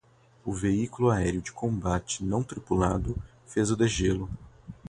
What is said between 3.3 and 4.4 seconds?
fez o degelo